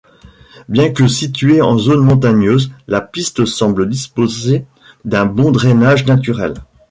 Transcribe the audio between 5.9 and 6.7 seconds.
naturel.